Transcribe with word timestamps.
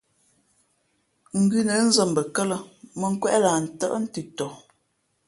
Ngʉnə̌ 1.41 1.77
nzᾱ 1.87 2.03
mbαkάlᾱ 2.11 2.57
mᾱ 2.99 3.07
nkwéʼ 3.13 3.37
lah 3.43 3.55
ntάʼ 3.63 3.91
mᾱnthʉ̄ʼ 3.91 4.27
ntʉntɔ. 4.27 4.47